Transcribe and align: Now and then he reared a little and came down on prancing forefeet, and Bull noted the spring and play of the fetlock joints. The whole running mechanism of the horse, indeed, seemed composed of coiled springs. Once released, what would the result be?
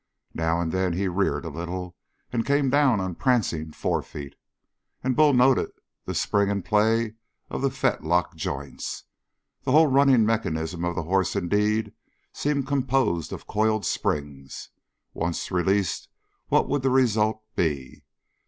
Now 0.33 0.59
and 0.59 0.71
then 0.71 0.93
he 0.93 1.07
reared 1.07 1.45
a 1.45 1.51
little 1.51 1.95
and 2.33 2.43
came 2.43 2.71
down 2.71 2.99
on 2.99 3.13
prancing 3.13 3.71
forefeet, 3.71 4.33
and 5.03 5.15
Bull 5.15 5.31
noted 5.31 5.69
the 6.05 6.15
spring 6.15 6.49
and 6.49 6.65
play 6.65 7.13
of 7.51 7.61
the 7.61 7.69
fetlock 7.69 8.33
joints. 8.33 9.03
The 9.61 9.73
whole 9.73 9.85
running 9.85 10.25
mechanism 10.25 10.83
of 10.85 10.95
the 10.95 11.03
horse, 11.03 11.35
indeed, 11.35 11.93
seemed 12.33 12.65
composed 12.65 13.31
of 13.31 13.45
coiled 13.45 13.85
springs. 13.85 14.69
Once 15.13 15.51
released, 15.51 16.09
what 16.47 16.67
would 16.67 16.81
the 16.81 16.89
result 16.89 17.43
be? 17.55 18.01